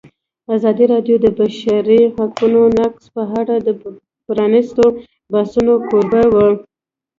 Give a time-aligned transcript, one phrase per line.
[0.55, 3.67] ازادي راډیو د د بشري حقونو نقض په اړه د
[4.27, 4.85] پرانیستو
[5.31, 6.47] بحثونو کوربه وه.